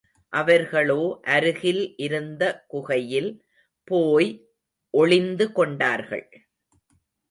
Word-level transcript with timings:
அவர்களோ 0.33 1.19
அருகில் 1.21 1.93
இருந்த 1.97 2.43
குகையில் 2.67 3.31
போய் 3.87 4.29
ஒளிந்து 4.93 5.51
கொண்டார்கள். 5.51 6.27